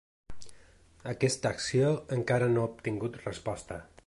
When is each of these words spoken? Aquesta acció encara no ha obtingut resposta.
Aquesta 1.11 1.51
acció 1.57 1.93
encara 2.19 2.51
no 2.55 2.65
ha 2.65 2.73
obtingut 2.75 3.23
resposta. 3.31 3.85